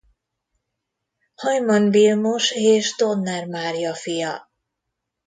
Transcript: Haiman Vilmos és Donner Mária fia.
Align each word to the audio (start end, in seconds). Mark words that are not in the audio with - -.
Haiman 1.43 1.85
Vilmos 1.95 2.47
és 2.71 2.89
Donner 3.03 3.45
Mária 3.57 3.93
fia. 4.07 4.33